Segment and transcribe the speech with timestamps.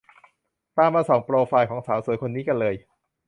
[0.75, 2.75] ตามมาส่องโปรไฟล์ของสาวสวยคนนี้กันเลย